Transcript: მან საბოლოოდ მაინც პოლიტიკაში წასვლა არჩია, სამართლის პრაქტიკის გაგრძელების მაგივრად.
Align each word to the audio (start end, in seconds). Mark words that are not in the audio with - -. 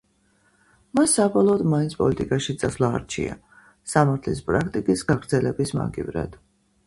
მან 0.99 1.09
საბოლოოდ 1.11 1.63
მაინც 1.73 1.91
პოლიტიკაში 1.99 2.55
წასვლა 2.63 2.89
არჩია, 2.99 3.35
სამართლის 3.93 4.41
პრაქტიკის 4.47 5.03
გაგრძელების 5.11 5.75
მაგივრად. 5.83 6.41